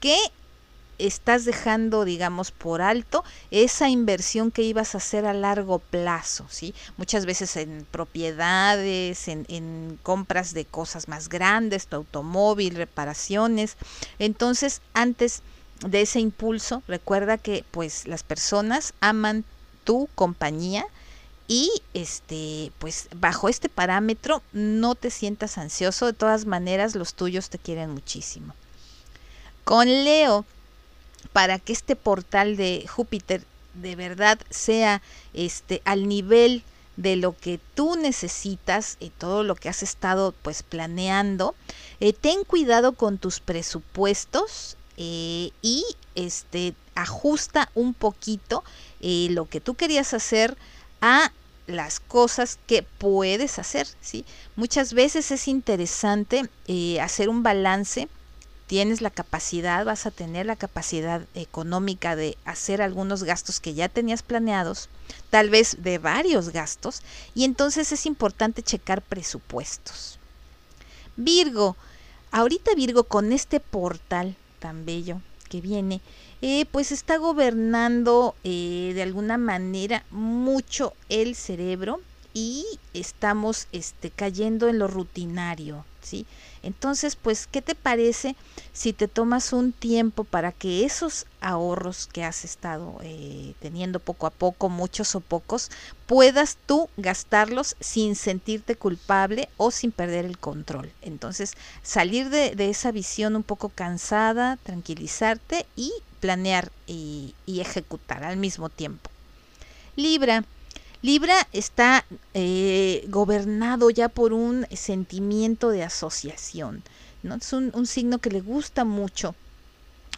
que 0.00 0.16
estás 0.98 1.44
dejando, 1.44 2.04
digamos, 2.04 2.50
por 2.50 2.82
alto 2.82 3.24
esa 3.50 3.88
inversión 3.88 4.50
que 4.50 4.62
ibas 4.62 4.94
a 4.94 4.98
hacer 4.98 5.26
a 5.26 5.32
largo 5.32 5.78
plazo, 5.78 6.46
¿sí? 6.48 6.74
Muchas 6.96 7.26
veces 7.26 7.56
en 7.56 7.86
propiedades, 7.90 9.28
en, 9.28 9.98
compras 10.02 10.54
de 10.54 10.64
cosas 10.64 11.08
más 11.08 11.28
grandes, 11.28 11.86
tu 11.86 11.96
automóvil, 11.96 12.76
reparaciones. 12.76 13.76
Entonces, 14.18 14.80
antes 14.94 15.42
de 15.86 16.02
ese 16.02 16.20
impulso, 16.20 16.82
recuerda 16.88 17.38
que 17.38 17.64
pues 17.70 18.06
las 18.06 18.22
personas 18.22 18.94
aman 19.00 19.44
tu 19.84 20.08
compañía 20.14 20.86
y 21.48 21.70
este 21.94 22.72
pues 22.78 23.08
bajo 23.14 23.48
este 23.48 23.68
parámetro 23.68 24.42
no 24.52 24.94
te 24.94 25.10
sientas 25.10 25.58
ansioso, 25.58 26.06
de 26.06 26.12
todas 26.12 26.46
maneras 26.46 26.94
los 26.96 27.14
tuyos 27.14 27.50
te 27.50 27.58
quieren 27.58 27.90
muchísimo. 27.90 28.54
Con 29.64 29.86
Leo 29.86 30.44
para 31.26 31.58
que 31.58 31.72
este 31.72 31.96
portal 31.96 32.56
de 32.56 32.86
Júpiter 32.88 33.44
de 33.74 33.96
verdad 33.96 34.38
sea 34.50 35.02
este 35.34 35.82
al 35.84 36.08
nivel 36.08 36.62
de 36.96 37.16
lo 37.16 37.36
que 37.36 37.60
tú 37.74 37.96
necesitas 37.96 38.96
y 39.00 39.10
todo 39.10 39.44
lo 39.44 39.54
que 39.54 39.68
has 39.68 39.82
estado 39.82 40.34
pues 40.42 40.62
planeando, 40.62 41.54
eh, 42.00 42.12
ten 42.12 42.44
cuidado 42.44 42.92
con 42.92 43.18
tus 43.18 43.40
presupuestos 43.40 44.76
eh, 44.96 45.50
y 45.62 45.84
este 46.14 46.74
ajusta 46.94 47.70
un 47.74 47.92
poquito 47.92 48.64
eh, 49.00 49.28
lo 49.30 49.46
que 49.46 49.60
tú 49.60 49.74
querías 49.74 50.14
hacer 50.14 50.56
a 51.02 51.30
las 51.66 52.00
cosas 52.00 52.58
que 52.66 52.82
puedes 52.82 53.58
hacer, 53.58 53.86
¿sí? 54.00 54.24
Muchas 54.54 54.94
veces 54.94 55.30
es 55.30 55.48
interesante 55.48 56.48
hacer 57.02 57.28
un 57.28 57.42
balance 57.42 58.08
tienes 58.66 59.00
la 59.00 59.10
capacidad, 59.10 59.84
vas 59.84 60.06
a 60.06 60.10
tener 60.10 60.46
la 60.46 60.56
capacidad 60.56 61.22
económica 61.34 62.16
de 62.16 62.36
hacer 62.44 62.82
algunos 62.82 63.22
gastos 63.22 63.60
que 63.60 63.74
ya 63.74 63.88
tenías 63.88 64.22
planeados, 64.22 64.88
tal 65.30 65.50
vez 65.50 65.82
de 65.82 65.98
varios 65.98 66.50
gastos, 66.50 67.02
y 67.34 67.44
entonces 67.44 67.92
es 67.92 68.06
importante 68.06 68.62
checar 68.62 69.02
presupuestos. 69.02 70.18
Virgo, 71.16 71.76
ahorita 72.30 72.74
Virgo 72.74 73.04
con 73.04 73.32
este 73.32 73.60
portal 73.60 74.36
tan 74.58 74.84
bello 74.84 75.20
que 75.48 75.60
viene, 75.60 76.00
eh, 76.42 76.66
pues 76.72 76.92
está 76.92 77.16
gobernando 77.16 78.34
eh, 78.44 78.92
de 78.94 79.02
alguna 79.02 79.38
manera 79.38 80.04
mucho 80.10 80.92
el 81.08 81.34
cerebro 81.34 82.00
y 82.34 82.66
estamos 82.92 83.68
este, 83.72 84.10
cayendo 84.10 84.68
en 84.68 84.78
lo 84.78 84.88
rutinario, 84.88 85.84
Entonces, 86.62 87.16
pues, 87.16 87.46
¿qué 87.46 87.62
te 87.62 87.74
parece 87.74 88.36
si 88.72 88.92
te 88.92 89.08
tomas 89.08 89.52
un 89.52 89.72
tiempo 89.72 90.24
para 90.24 90.52
que 90.52 90.84
esos 90.84 91.26
ahorros 91.40 92.06
que 92.06 92.24
has 92.24 92.44
estado 92.44 92.98
eh, 93.02 93.54
teniendo 93.60 94.00
poco 94.00 94.26
a 94.26 94.30
poco, 94.30 94.68
muchos 94.68 95.14
o 95.14 95.20
pocos, 95.20 95.70
puedas 96.06 96.58
tú 96.66 96.88
gastarlos 96.96 97.76
sin 97.80 98.14
sentirte 98.16 98.74
culpable 98.76 99.48
o 99.56 99.70
sin 99.70 99.92
perder 99.92 100.24
el 100.24 100.38
control? 100.38 100.92
Entonces, 101.02 101.54
salir 101.82 102.30
de, 102.30 102.54
esa 102.68 102.90
visión 102.92 103.36
un 103.36 103.42
poco 103.42 103.68
cansada, 103.70 104.58
tranquilizarte 104.62 105.66
y 105.76 105.92
planear 106.20 106.72
y 106.86 107.34
ejecutar 107.46 108.24
al 108.24 108.36
mismo 108.36 108.68
tiempo. 108.68 109.10
Libra, 109.96 110.44
Libra 111.06 111.46
está 111.52 112.04
eh, 112.34 113.04
gobernado 113.06 113.90
ya 113.90 114.08
por 114.08 114.32
un 114.32 114.66
sentimiento 114.74 115.70
de 115.70 115.84
asociación. 115.84 116.82
¿no? 117.22 117.36
Es 117.36 117.52
un, 117.52 117.86
signo 117.86 118.18
que 118.18 118.28
le 118.28 118.40
gusta 118.40 118.84
mucho 118.84 119.36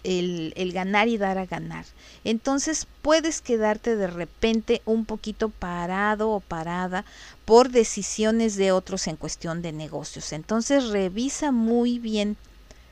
el, 0.03 0.55
el, 0.57 0.73
ganar 0.73 1.07
y 1.09 1.19
dar 1.19 1.37
a 1.37 1.45
ganar. 1.45 1.85
Entonces 2.25 2.87
puedes 3.03 3.43
quedarte 3.43 3.97
de 3.97 4.07
repente 4.07 4.81
un 4.87 5.05
poquito 5.05 5.51
parado 5.51 6.31
o 6.31 6.41
parada 6.41 7.05
por 7.45 7.69
decisiones 7.69 8.57
de 8.57 8.73
otros 8.73 9.09
en 9.09 9.17
cuestión 9.17 9.61
de 9.61 9.73
negocios. 9.73 10.33
Entonces 10.33 10.89
revisa 10.89 11.53
muy 11.53 11.99
bien 11.99 12.39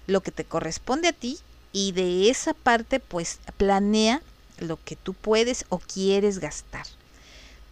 lo 0.07 0.21
que 0.21 0.33
te 0.33 0.45
corresponde 0.45 1.09
a 1.09 1.15
ti 1.15 1.39
y 1.73 1.93
de 1.93 2.29
esa 2.29 2.53
parte 2.53 3.01
pues 3.01 3.39
planea 3.57 4.21
lo 4.59 4.79
que 4.85 4.97
tú 4.97 5.15
puedes 5.15 5.65
o 5.71 5.79
quieres 5.79 6.41
gastar. 6.41 6.85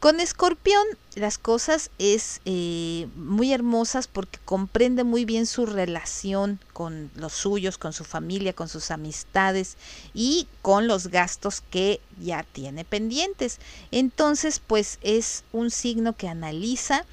Con 0.05 0.21
Escorpión 0.21 0.85
las 1.15 1.39
cosas 1.39 1.91
es 1.99 2.43
eh, 2.45 3.09
muy 3.17 3.55
hermosas 3.55 4.07
porque 4.07 4.39
comprende 4.45 5.03
muy 5.03 5.25
bien 5.25 5.47
su 5.47 5.65
relación 5.65 6.61
con 6.75 7.11
los 7.15 7.33
suyos, 7.33 7.79
con 7.79 7.95
su 7.95 8.05
familia, 8.05 8.53
con 8.53 8.69
sus 8.69 8.91
amistades 8.91 9.79
y 10.13 10.47
con 10.61 10.89
los 10.89 11.07
gastos 11.09 11.63
que 11.71 12.03
ya 12.21 12.43
tiene 12.43 12.85
pendientes. 12.85 13.61
Entonces, 13.93 14.61
pues 14.61 14.99
es 15.01 15.43
un 15.55 15.71
signo 15.71 16.15
que 16.15 16.29
analiza 16.29 17.07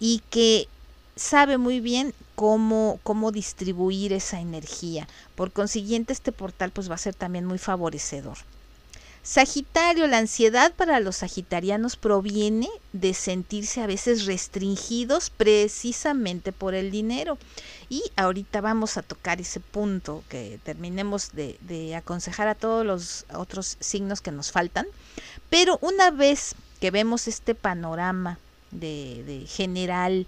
y 0.00 0.20
que 0.28 0.66
sabe 1.14 1.58
muy 1.58 1.78
bien 1.78 2.12
cómo, 2.34 2.98
cómo 3.04 3.30
distribuir 3.30 4.12
esa 4.12 4.40
energía. 4.40 5.06
Por 5.36 5.52
consiguiente, 5.52 6.12
este 6.12 6.32
portal 6.32 6.72
pues 6.72 6.90
va 6.90 6.96
a 6.96 6.98
ser 6.98 7.14
también 7.14 7.44
muy 7.44 7.58
favorecedor. 7.58 8.38
Sagitario, 9.24 10.08
la 10.08 10.18
ansiedad 10.18 10.74
para 10.74 10.98
los 10.98 11.18
sagitarianos 11.18 11.94
proviene 11.94 12.68
de 12.92 13.14
sentirse 13.14 13.80
a 13.80 13.86
veces 13.86 14.26
restringidos 14.26 15.30
precisamente 15.30 16.50
por 16.50 16.74
el 16.74 16.90
dinero. 16.90 17.38
Y 17.88 18.02
ahorita 18.16 18.60
vamos 18.60 18.96
a 18.96 19.02
tocar 19.02 19.40
ese 19.40 19.60
punto 19.60 20.24
que 20.28 20.58
terminemos 20.64 21.30
de, 21.32 21.94
aconsejar 21.94 22.48
a 22.48 22.56
todos 22.56 22.84
los 22.84 23.24
otros 23.32 23.76
signos 23.78 24.20
que 24.20 24.32
nos 24.32 24.50
faltan. 24.50 24.86
Pero 25.48 25.78
una 25.82 26.10
vez 26.10 26.56
que 26.80 26.90
vemos 26.90 27.28
este 27.28 27.54
panorama 27.54 28.40
de, 28.72 29.44
general, 29.46 30.26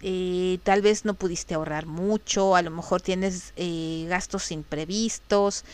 eh, 0.00 0.60
tal 0.62 0.80
vez 0.80 1.04
no 1.04 1.12
pudiste 1.12 1.54
ahorrar 1.54 1.84
mucho, 1.84 2.56
a 2.56 2.62
lo 2.62 2.70
mejor 2.70 3.02
tienes 3.02 3.52
eh, 3.56 4.06
gastos 4.08 4.50
imprevistos, 4.50 5.64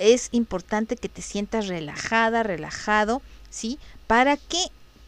es 0.00 0.28
importante 0.32 0.96
que 0.96 1.08
te 1.08 1.22
sientas 1.22 1.68
relajada, 1.68 2.42
relajado, 2.42 3.22
¿sí? 3.50 3.78
Para 4.06 4.36
que 4.36 4.58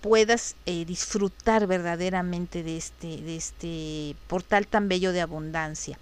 puedas 0.00 0.56
eh, 0.66 0.84
disfrutar 0.84 1.66
verdaderamente 1.66 2.62
de 2.62 2.76
este, 2.76 3.18
de 3.18 3.36
este 3.36 4.16
portal 4.26 4.66
tan 4.66 4.88
bello 4.88 5.12
de 5.12 5.20
abundancia. 5.20 5.98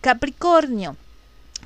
Capricornio. 0.00 0.96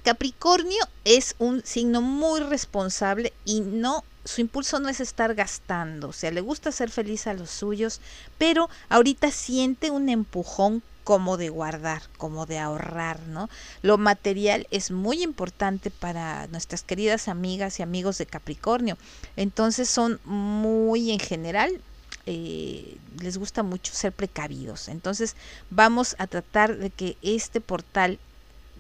Capricornio 0.05 0.83
es 1.05 1.35
un 1.38 1.62
signo 1.64 2.00
muy 2.00 2.40
responsable 2.40 3.33
y 3.45 3.61
no 3.61 4.05
su 4.25 4.40
impulso 4.43 4.81
no 4.81 4.88
es 4.88 5.00
estar 5.00 5.35
gastando, 5.35 6.09
o 6.09 6.12
sea, 6.12 6.31
le 6.31 6.43
gusta 6.43 6.73
ser 6.73 6.90
feliz 6.90 7.26
a 7.26 7.35
los 7.35 7.50
suyos, 7.50 8.00
pero 8.37 8.69
ahorita 8.90 9.31
siente 9.31 9.90
un 9.90 10.11
empujón 10.11 10.83
como 11.04 11.37
de 11.37 11.49
guardar, 11.49 12.02
como 12.16 12.47
de 12.47 12.59
ahorrar, 12.59 13.21
¿no? 13.28 13.49
Lo 13.83 13.99
material 13.99 14.66
es 14.71 14.90
muy 14.90 15.23
importante 15.23 15.90
para 15.90 16.47
nuestras 16.49 16.83
queridas 16.83 17.28
amigas 17.28 17.80
y 17.80 17.83
amigos 17.83 18.19
de 18.19 18.26
Capricornio. 18.26 18.97
Entonces 19.37 19.88
son 19.88 20.21
muy 20.25 21.11
en 21.11 21.19
general 21.19 21.80
eh, 22.26 22.99
les 23.21 23.38
gusta 23.38 23.62
mucho 23.62 23.92
ser 23.95 24.12
precavidos. 24.12 24.88
Entonces 24.88 25.37
vamos 25.71 26.14
a 26.19 26.26
tratar 26.26 26.76
de 26.76 26.90
que 26.90 27.16
este 27.23 27.61
portal, 27.61 28.19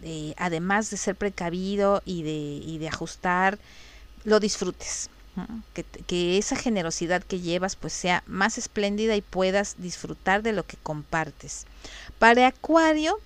eh, 0.02 0.34
además 0.36 0.90
de 0.90 0.96
ser 0.96 1.16
precavido 1.16 2.02
y 2.04 2.22
de, 2.22 2.30
y 2.64 2.78
de 2.78 2.88
ajustar, 2.88 3.58
lo 4.24 4.40
disfrutes. 4.40 5.08
Que, 6.06 6.38
esa 6.38 6.56
generosidad 6.56 7.22
que 7.22 7.40
llevas 7.40 7.76
pues 7.76 7.92
sea 7.92 8.22
más 8.26 8.58
espléndida 8.58 9.16
y 9.16 9.22
puedas 9.22 9.76
disfrutar 9.78 10.42
de 10.42 10.52
lo 10.52 10.66
que 10.66 10.76
compartes. 10.76 11.66
Para 12.18 12.46
Acuario, 12.48 13.18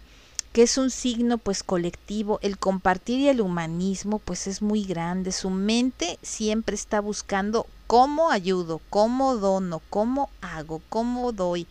que 0.53 0.63
es 0.63 0.79
un 0.79 0.91
signo 0.91 1.39
pues 1.39 1.63
colectivo, 1.63 2.39
el 2.43 2.59
compartir 2.59 3.19
y 3.19 3.29
el 3.29 3.41
humanismo 3.41 4.21
pues 4.21 4.47
es 4.47 4.63
muy 4.63 4.85
grande, 4.85 5.33
su 5.33 5.51
mente 5.51 6.19
siempre 6.23 6.77
está 6.77 7.01
buscando 7.01 7.67
cómo 7.87 8.31
ayudo, 8.31 8.81
cómo 8.91 9.37
dono, 9.37 9.83
cómo 9.91 10.31
hago, 10.41 10.81
cómo 10.89 11.33
doy. 11.33 11.67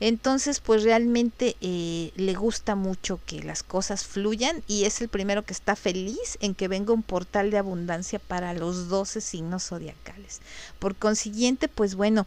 Entonces, 0.00 0.60
pues 0.60 0.82
realmente 0.82 1.56
eh, 1.60 2.10
le 2.16 2.32
gusta 2.32 2.74
mucho 2.74 3.20
que 3.26 3.42
las 3.42 3.62
cosas 3.62 4.06
fluyan 4.06 4.62
y 4.66 4.84
es 4.84 5.02
el 5.02 5.08
primero 5.08 5.44
que 5.44 5.52
está 5.52 5.76
feliz 5.76 6.38
en 6.40 6.54
que 6.54 6.68
venga 6.68 6.94
un 6.94 7.02
portal 7.02 7.50
de 7.50 7.58
abundancia 7.58 8.18
para 8.18 8.54
los 8.54 8.88
12 8.88 9.20
signos 9.20 9.64
zodiacales. 9.64 10.40
Por 10.78 10.96
consiguiente, 10.96 11.68
pues 11.68 11.96
bueno, 11.96 12.26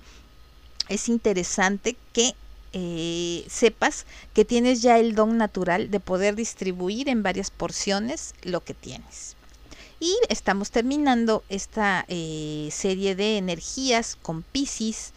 es 0.88 1.10
interesante 1.10 1.98
que 2.14 2.36
eh, 2.74 3.46
sepas 3.50 4.06
que 4.34 4.46
tienes 4.46 4.84
ya 4.84 5.00
el 5.00 5.16
don 5.16 5.38
natural 5.38 5.90
de 5.90 6.00
poder 6.00 6.36
distribuir 6.36 7.10
en 7.10 7.24
varias 7.24 7.50
porciones 7.50 8.36
lo 8.44 8.64
que 8.64 8.76
tienes. 8.76 9.36
Y 10.00 10.16
estamos 10.28 10.70
terminando 10.70 11.44
esta 11.50 12.06
eh, 12.08 12.70
serie 12.72 13.16
de 13.16 13.38
energías 13.38 14.18
con 14.22 14.44
Pisces 14.44 15.14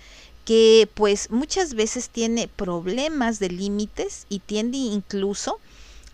que 0.46 0.88
pues 0.94 1.30
muchas 1.30 1.74
veces 1.74 2.08
tiene 2.08 2.48
problemas 2.48 3.40
de 3.40 3.50
límites 3.50 4.26
y 4.30 4.38
tiende 4.38 4.78
incluso 4.78 5.58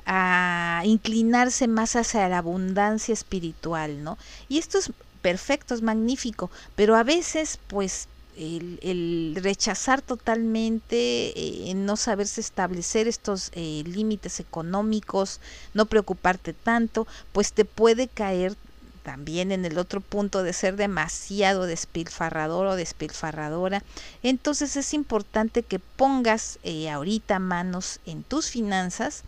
a 0.07 0.83
inclinarse 0.85 1.69
más 1.69 1.95
hacia 1.95 2.29
la 2.29 2.39
abundancia 2.39 3.13
espiritual, 3.13 4.03
¿no? 4.03 4.19
Y 4.49 4.59
esto 4.59 4.79
es 4.79 4.91
perfecto, 5.21 5.75
es 5.75 5.83
magnífico, 5.83 6.51
pero 6.75 6.97
a 6.97 7.05
veces 7.05 7.59
pues 7.69 8.09
el, 8.37 9.37
rechazar 9.37 10.01
totalmente, 10.01 11.69
eh, 11.69 11.75
no 11.75 11.97
saberse 11.97 12.41
establecer 12.41 13.07
estos 13.07 13.51
eh, 13.53 13.85
límites 13.87 14.41
económicos, 14.41 15.41
no 15.75 15.85
preocuparte 15.85 16.55
tanto, 16.55 17.07
pues 17.33 17.53
te 17.53 17.67
puede 17.67 18.09
caer 18.09 18.57
también 19.03 19.53
en 19.53 19.65
el 19.65 19.79
otro 19.79 20.01
punto 20.01 20.43
de 20.43 20.53
ser 20.53 20.77
demasiado 20.77 21.67
despilfarrador 21.67 22.67
o 22.67 22.77
despilfarradora. 22.77 23.83
Entonces 24.23 24.77
es 24.77 24.95
importante 24.95 25.63
que 25.63 25.79
pongas 25.79 26.59
eh, 26.63 26.91
ahorita 26.91 27.39
manos 27.39 28.01
en 28.07 28.23
tus 28.23 28.49
finanzas 28.49 29.25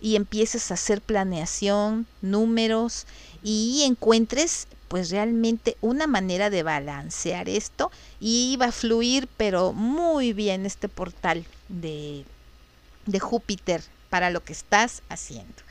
y 0.00 0.16
empieces 0.16 0.70
a 0.70 0.74
hacer 0.74 1.00
planeación, 1.00 2.06
números 2.22 3.06
y 3.42 3.82
encuentres 3.84 4.66
pues 4.88 5.10
realmente 5.10 5.76
una 5.82 6.06
manera 6.06 6.48
de 6.50 6.62
balancear 6.62 7.48
esto 7.48 7.90
y 8.20 8.56
va 8.60 8.66
a 8.66 8.72
fluir 8.72 9.28
pero 9.36 9.72
muy 9.72 10.32
bien 10.32 10.64
este 10.64 10.88
portal 10.88 11.44
de, 11.68 12.24
de 13.06 13.20
Júpiter 13.20 13.82
para 14.08 14.30
lo 14.30 14.42
que 14.42 14.54
estás 14.54 15.02
haciendo. 15.08 15.67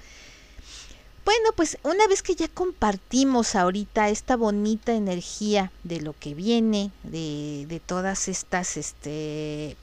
Bueno, 1.27 1.51
pues 1.57 1.77
una 1.83 2.07
vez 2.07 2.23
que 2.23 2.35
ya 2.35 2.47
compartimos 2.47 3.55
ahorita 3.55 4.07
esta 4.07 4.37
bonita 4.37 4.93
energía 4.93 5.73
de 5.83 5.99
lo 5.99 6.15
que 6.17 6.33
viene, 6.33 6.89
de, 7.03 7.81
todas 7.85 8.29
estas, 8.29 8.77
este, 8.77 9.75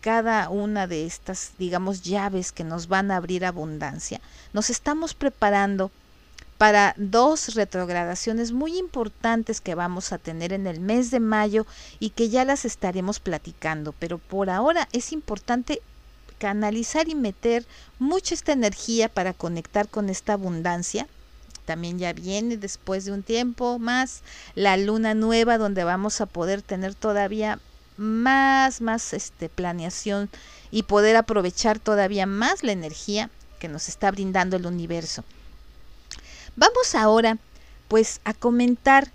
cada 0.00 0.48
una 0.48 0.86
de 0.86 1.04
estas, 1.04 1.52
digamos, 1.58 2.00
llaves 2.00 2.52
que 2.52 2.64
nos 2.64 2.88
van 2.88 3.10
a 3.10 3.16
abrir 3.16 3.44
abundancia, 3.44 4.22
nos 4.54 4.70
estamos 4.70 5.12
preparando 5.12 5.90
para 6.56 6.94
dos 6.96 7.54
retrogradaciones 7.54 8.52
muy 8.52 8.78
importantes 8.78 9.60
que 9.60 9.74
vamos 9.74 10.10
a 10.10 10.16
tener 10.16 10.54
en 10.54 10.66
el 10.66 10.80
mes 10.80 11.10
de 11.10 11.20
mayo 11.20 11.66
y 12.00 12.08
que 12.08 12.30
ya 12.30 12.46
las 12.46 12.64
estaremos 12.64 13.20
platicando. 13.20 13.92
Pero 13.92 14.16
por 14.16 14.48
ahora 14.48 14.88
es 14.92 15.12
importante 15.12 15.82
canalizar 16.38 17.08
y 17.08 17.14
meter 17.14 17.66
mucha 17.98 18.34
esta 18.34 18.52
energía 18.52 19.08
para 19.08 19.32
conectar 19.32 19.88
con 19.88 20.08
esta 20.08 20.34
abundancia. 20.34 21.06
También 21.64 21.98
ya 21.98 22.12
viene 22.12 22.56
después 22.56 23.04
de 23.04 23.12
un 23.12 23.22
tiempo 23.22 23.78
más 23.78 24.22
la 24.54 24.76
luna 24.76 25.14
nueva 25.14 25.58
donde 25.58 25.84
vamos 25.84 26.20
a 26.20 26.26
poder 26.26 26.62
tener 26.62 26.94
todavía 26.94 27.58
más, 27.96 28.80
más 28.80 29.12
este, 29.12 29.48
planeación 29.48 30.28
y 30.70 30.84
poder 30.84 31.16
aprovechar 31.16 31.78
todavía 31.78 32.26
más 32.26 32.62
la 32.62 32.72
energía 32.72 33.30
que 33.58 33.68
nos 33.68 33.88
está 33.88 34.10
brindando 34.10 34.56
el 34.56 34.66
universo. 34.66 35.24
Vamos 36.54 36.94
ahora 36.94 37.38
pues 37.88 38.20
a 38.24 38.34
comentar 38.34 39.10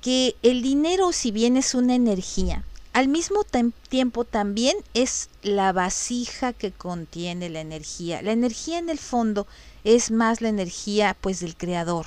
que 0.00 0.36
el 0.42 0.62
dinero 0.62 1.12
si 1.12 1.30
bien 1.30 1.56
es 1.56 1.74
una 1.74 1.94
energía, 1.94 2.62
al 2.94 3.08
mismo 3.08 3.44
tiempo 3.88 4.24
también 4.24 4.76
es 4.94 5.28
la 5.42 5.72
vasija 5.72 6.52
que 6.52 6.70
contiene 6.70 7.50
la 7.50 7.60
energía. 7.60 8.22
La 8.22 8.30
energía 8.30 8.78
en 8.78 8.88
el 8.88 9.00
fondo 9.00 9.48
es 9.82 10.12
más 10.12 10.40
la 10.40 10.48
energía 10.48 11.16
pues 11.20 11.40
del 11.40 11.56
creador. 11.56 12.06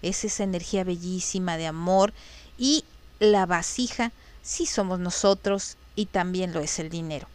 Es 0.00 0.24
esa 0.24 0.42
energía 0.42 0.82
bellísima 0.82 1.58
de 1.58 1.66
amor 1.66 2.14
y 2.56 2.84
la 3.20 3.44
vasija 3.44 4.12
sí 4.42 4.64
somos 4.64 4.98
nosotros 4.98 5.76
y 5.94 6.06
también 6.06 6.54
lo 6.54 6.60
es 6.60 6.78
el 6.78 6.88
dinero. 6.88 7.28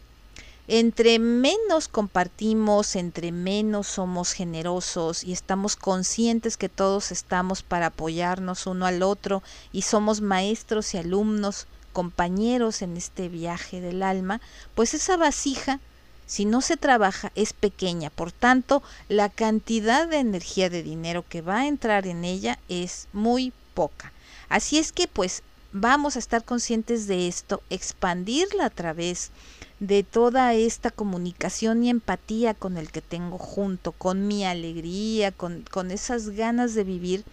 Entre 0.66 1.20
menos 1.20 1.86
compartimos, 1.86 2.96
entre 2.96 3.30
menos 3.30 3.86
somos 3.86 4.32
generosos 4.32 5.22
y 5.22 5.32
estamos 5.32 5.76
conscientes 5.76 6.56
que 6.56 6.68
todos 6.68 7.12
estamos 7.12 7.62
para 7.62 7.86
apoyarnos 7.86 8.66
uno 8.66 8.84
al 8.84 9.04
otro 9.04 9.44
y 9.72 9.82
somos 9.82 10.20
maestros 10.20 10.92
y 10.94 10.98
alumnos, 10.98 11.68
compañeros 12.00 12.80
en 12.80 12.96
este 12.96 13.28
viaje 13.28 13.82
del 13.82 14.02
alma, 14.02 14.40
pues 14.74 14.94
esa 14.94 15.18
vasija, 15.18 15.80
si 16.24 16.46
no 16.46 16.62
se 16.62 16.78
trabaja, 16.78 17.30
es 17.34 17.52
pequeña. 17.52 18.08
Por 18.08 18.32
tanto, 18.32 18.82
la 19.10 19.28
cantidad 19.28 20.08
de 20.08 20.16
energía 20.16 20.70
de 20.70 20.82
dinero 20.82 21.26
que 21.28 21.42
va 21.42 21.58
a 21.58 21.66
entrar 21.66 22.06
en 22.06 22.24
ella 22.24 22.58
es 22.70 23.06
muy 23.12 23.52
poca. 23.74 24.14
Así 24.48 24.78
es 24.78 24.92
que 24.92 25.08
pues 25.08 25.42
vamos 25.72 26.16
a 26.16 26.20
estar 26.20 26.42
conscientes 26.42 27.06
de 27.06 27.28
esto, 27.28 27.62
expandirla 27.68 28.64
a 28.64 28.70
través 28.70 29.30
de 29.78 30.02
toda 30.02 30.54
esta 30.54 30.90
comunicación 30.90 31.84
y 31.84 31.90
empatía 31.90 32.54
con 32.54 32.78
el 32.78 32.90
que 32.90 33.02
tengo 33.02 33.36
junto, 33.36 33.92
con 33.92 34.26
mi 34.26 34.46
alegría, 34.46 35.32
con, 35.32 35.66
con 35.70 35.90
esas 35.90 36.30
ganas 36.30 36.72
de 36.72 36.84
vivir 36.84 37.24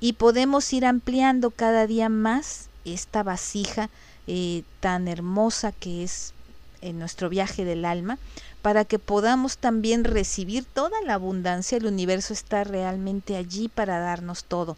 y 0.00 0.14
podemos 0.14 0.72
ir 0.72 0.86
ampliando 0.86 1.50
cada 1.50 1.86
día 1.86 2.08
más 2.08 2.67
esta 2.94 3.22
vasija 3.22 3.90
eh, 4.26 4.62
tan 4.80 5.08
hermosa 5.08 5.72
que 5.72 6.04
es 6.04 6.34
en 6.80 6.98
nuestro 6.98 7.28
viaje 7.28 7.64
del 7.64 7.84
alma, 7.84 8.18
para 8.62 8.84
que 8.84 8.98
podamos 8.98 9.58
también 9.58 10.04
recibir 10.04 10.64
toda 10.64 11.00
la 11.02 11.14
abundancia. 11.14 11.78
El 11.78 11.86
universo 11.86 12.32
está 12.32 12.64
realmente 12.64 13.36
allí 13.36 13.68
para 13.68 13.98
darnos 13.98 14.44
todo, 14.44 14.76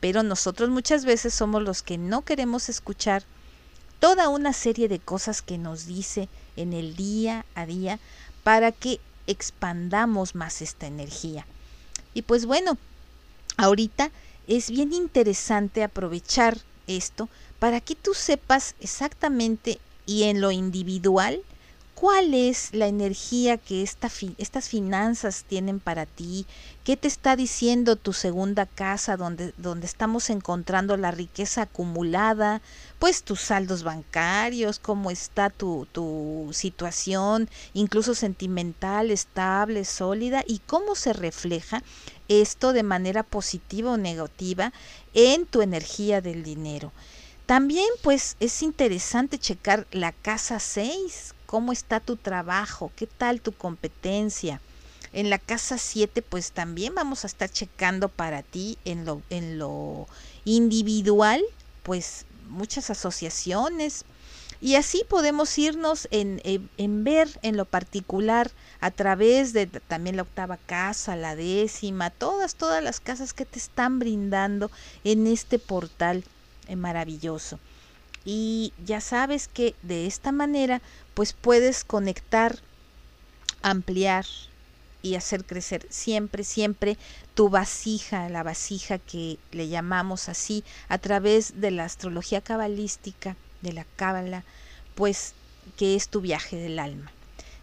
pero 0.00 0.22
nosotros 0.22 0.70
muchas 0.70 1.04
veces 1.04 1.34
somos 1.34 1.62
los 1.62 1.82
que 1.82 1.98
no 1.98 2.22
queremos 2.22 2.68
escuchar 2.68 3.24
toda 3.98 4.28
una 4.28 4.52
serie 4.52 4.88
de 4.88 4.98
cosas 4.98 5.42
que 5.42 5.58
nos 5.58 5.86
dice 5.86 6.28
en 6.56 6.72
el 6.72 6.96
día 6.96 7.44
a 7.54 7.66
día 7.66 7.98
para 8.42 8.72
que 8.72 9.00
expandamos 9.26 10.34
más 10.34 10.62
esta 10.62 10.86
energía. 10.86 11.46
Y 12.14 12.22
pues 12.22 12.46
bueno, 12.46 12.78
ahorita 13.56 14.10
es 14.48 14.70
bien 14.70 14.92
interesante 14.92 15.84
aprovechar 15.84 16.58
esto 16.96 17.28
para 17.58 17.80
que 17.80 17.94
tú 17.94 18.14
sepas 18.14 18.74
exactamente 18.80 19.80
y 20.06 20.24
en 20.24 20.40
lo 20.40 20.50
individual 20.50 21.42
cuál 22.00 22.32
es 22.32 22.72
la 22.72 22.86
energía 22.86 23.58
que 23.58 23.82
esta 23.82 24.10
estas 24.38 24.70
finanzas 24.70 25.44
tienen 25.46 25.80
para 25.80 26.06
ti, 26.06 26.46
qué 26.82 26.96
te 26.96 27.06
está 27.06 27.36
diciendo 27.36 27.94
tu 27.96 28.14
segunda 28.14 28.64
casa 28.64 29.18
donde, 29.18 29.52
donde 29.58 29.84
estamos 29.84 30.30
encontrando 30.30 30.96
la 30.96 31.10
riqueza 31.10 31.62
acumulada, 31.62 32.62
pues 32.98 33.22
tus 33.22 33.42
saldos 33.42 33.82
bancarios, 33.82 34.78
cómo 34.78 35.10
está 35.10 35.50
tu, 35.50 35.86
tu 35.92 36.48
situación, 36.54 37.50
incluso 37.74 38.14
sentimental, 38.14 39.10
estable, 39.10 39.84
sólida, 39.84 40.42
y 40.46 40.60
cómo 40.60 40.94
se 40.94 41.12
refleja 41.12 41.82
esto 42.28 42.72
de 42.72 42.82
manera 42.82 43.24
positiva 43.24 43.90
o 43.90 43.98
negativa 43.98 44.72
en 45.12 45.44
tu 45.44 45.60
energía 45.60 46.22
del 46.22 46.44
dinero. 46.44 46.92
También 47.44 47.88
pues 48.02 48.36
es 48.40 48.62
interesante 48.62 49.38
checar 49.38 49.86
la 49.90 50.12
casa 50.12 50.60
6 50.60 51.34
cómo 51.50 51.72
está 51.72 51.98
tu 51.98 52.14
trabajo, 52.14 52.92
qué 52.94 53.08
tal 53.08 53.40
tu 53.40 53.50
competencia. 53.50 54.60
En 55.12 55.30
la 55.30 55.38
casa 55.38 55.78
7 55.78 56.22
pues 56.22 56.52
también 56.52 56.94
vamos 56.94 57.24
a 57.24 57.26
estar 57.26 57.50
checando 57.50 58.08
para 58.08 58.44
ti 58.44 58.78
en 58.84 59.04
lo, 59.04 59.20
en 59.30 59.58
lo 59.58 60.06
individual, 60.44 61.42
pues 61.82 62.24
muchas 62.48 62.88
asociaciones, 62.90 64.04
y 64.60 64.76
así 64.76 65.02
podemos 65.08 65.58
irnos 65.58 66.06
en, 66.12 66.40
en, 66.44 67.02
ver 67.02 67.28
en 67.42 67.56
lo 67.56 67.64
particular 67.64 68.52
a 68.80 68.92
través 68.92 69.52
de 69.52 69.66
también 69.66 70.14
la 70.14 70.22
octava 70.22 70.56
casa, 70.56 71.16
la 71.16 71.34
décima, 71.34 72.10
todas, 72.10 72.54
todas 72.54 72.84
las 72.84 73.00
casas 73.00 73.34
que 73.34 73.44
te 73.44 73.58
están 73.58 73.98
brindando 73.98 74.70
en 75.02 75.26
este 75.26 75.58
portal 75.58 76.22
eh, 76.68 76.76
maravilloso. 76.76 77.58
Y 78.24 78.74
ya 78.84 79.00
sabes 79.00 79.48
que 79.48 79.74
de 79.82 80.06
esta 80.06 80.30
manera 80.30 80.82
pues 81.14 81.32
puedes 81.32 81.84
conectar, 81.84 82.58
ampliar 83.62 84.26
y 85.02 85.14
hacer 85.14 85.44
crecer 85.44 85.86
siempre, 85.90 86.44
siempre 86.44 86.98
tu 87.34 87.48
vasija, 87.48 88.28
la 88.28 88.42
vasija 88.42 88.98
que 88.98 89.38
le 89.52 89.68
llamamos 89.68 90.28
así, 90.28 90.64
a 90.88 90.98
través 90.98 91.60
de 91.60 91.70
la 91.70 91.84
astrología 91.84 92.40
cabalística 92.40 93.36
de 93.62 93.72
la 93.72 93.84
cábala, 93.96 94.44
pues 94.94 95.34
que 95.76 95.94
es 95.96 96.08
tu 96.08 96.20
viaje 96.20 96.56
del 96.56 96.78
alma. 96.78 97.10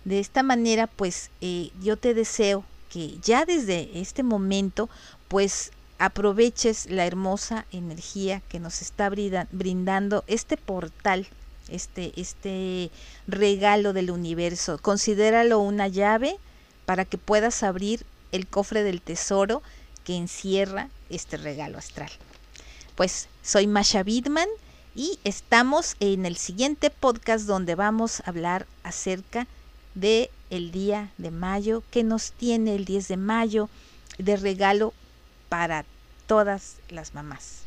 De 0.06 0.20
esta 0.20 0.42
manera, 0.42 0.88
pues 0.88 1.30
eh, 1.42 1.72
yo 1.82 1.98
te 1.98 2.14
deseo 2.14 2.64
que 2.90 3.18
ya 3.22 3.46
desde 3.46 4.00
este 4.00 4.24
momento, 4.24 4.90
pues 5.28 5.72
aproveches 6.00 6.90
la 6.90 7.06
hermosa 7.06 7.66
energía 7.72 8.42
que 8.50 8.60
nos 8.60 8.82
está 8.82 9.10
brindando 9.10 10.24
este 10.28 10.58
portal, 10.58 11.28
este, 11.70 12.14
este 12.20 12.92
regalo 13.28 13.94
del 13.94 14.12
universo. 14.12 14.78
Considéralo 14.82 15.60
una 15.60 15.88
llave 15.88 16.38
para 16.86 17.06
que 17.06 17.18
puedas 17.18 17.64
abrir 17.64 18.06
el 18.32 18.48
cofre 18.48 18.84
del 18.84 19.02
tesoro 19.02 19.62
que 20.04 20.16
encierra 20.16 20.90
este 21.10 21.38
regalo 21.38 21.78
astral. 21.78 22.12
Pues 22.96 23.28
soy 23.44 23.68
Masha 23.68 24.04
Bidman 24.04 24.48
y 24.96 25.20
estamos 25.24 25.96
en 26.00 26.26
el 26.26 26.38
siguiente 26.38 26.90
podcast 26.90 27.46
donde 27.46 27.76
vamos 27.76 28.22
a 28.22 28.30
hablar 28.30 28.66
acerca 28.84 29.48
de 29.96 30.32
el 30.50 30.72
día 30.72 31.12
de 31.18 31.32
mayo, 31.32 31.84
que 31.92 32.04
nos 32.04 32.32
tiene 32.32 32.76
el 32.76 32.86
10 32.86 33.08
de 33.08 33.18
mayo 33.18 33.70
de 34.18 34.38
regalo 34.38 34.94
para 35.50 35.86
todas 36.26 36.78
las 36.90 37.14
mamás. 37.14 37.64